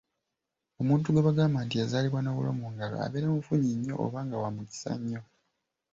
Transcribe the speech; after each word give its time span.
Omuntu 0.81 1.07
gwe 1.09 1.25
bagamba 1.27 1.59
nti 1.65 1.75
yazaalibwa 1.81 2.21
n'obulo 2.21 2.51
mu 2.59 2.67
ngalo 2.73 2.95
abeera 3.05 3.27
mufunyi 3.35 3.71
nnyo 3.77 3.95
oba 4.05 4.19
nga 4.25 4.35
wa 4.41 4.49
mukisa 4.55 4.91
nnyo 4.99 5.21